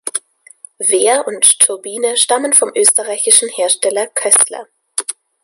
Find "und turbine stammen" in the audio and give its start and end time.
1.27-2.53